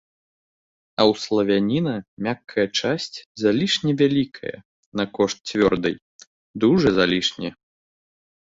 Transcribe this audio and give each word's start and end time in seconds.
А 1.01 1.05
ў 1.09 1.19
славяніна 1.23 1.93
мяккая 2.27 2.65
часць 2.79 3.17
залішне 3.43 3.91
вялікая 4.01 4.55
на 5.01 5.05
кошт 5.21 5.37
цвёрдай, 5.55 5.95
дужа 6.65 6.89
залішне. 7.01 7.49